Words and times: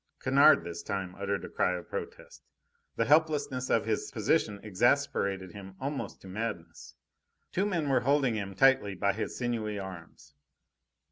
Kennard 0.19 0.63
this 0.63 0.81
time 0.81 1.13
uttered 1.13 1.45
a 1.45 1.47
cry 1.49 1.75
of 1.77 1.87
protest. 1.87 2.41
The 2.95 3.05
helplessness 3.05 3.69
of 3.69 3.85
his 3.85 4.09
position 4.09 4.59
exasperated 4.63 5.51
him 5.51 5.75
almost 5.79 6.21
to 6.21 6.27
madness. 6.27 6.95
Two 7.51 7.67
men 7.67 7.87
were 7.87 7.99
holding 7.99 8.33
him 8.33 8.55
tightly 8.55 8.95
by 8.95 9.13
his 9.13 9.37
sinewy 9.37 9.77
arms. 9.77 10.33